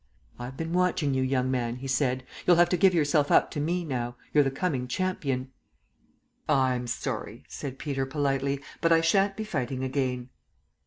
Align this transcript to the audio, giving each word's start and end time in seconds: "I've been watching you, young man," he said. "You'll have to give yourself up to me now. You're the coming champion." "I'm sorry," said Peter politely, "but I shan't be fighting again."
"I've 0.39 0.57
been 0.57 0.73
watching 0.73 1.13
you, 1.13 1.21
young 1.21 1.51
man," 1.51 1.75
he 1.75 1.87
said. 1.87 2.25
"You'll 2.47 2.55
have 2.55 2.69
to 2.69 2.75
give 2.75 2.95
yourself 2.95 3.29
up 3.29 3.51
to 3.51 3.59
me 3.59 3.85
now. 3.85 4.15
You're 4.33 4.43
the 4.43 4.49
coming 4.49 4.87
champion." 4.87 5.51
"I'm 6.49 6.87
sorry," 6.87 7.43
said 7.47 7.77
Peter 7.77 8.07
politely, 8.07 8.61
"but 8.81 8.91
I 8.91 9.01
shan't 9.01 9.37
be 9.37 9.43
fighting 9.43 9.83
again." 9.83 10.29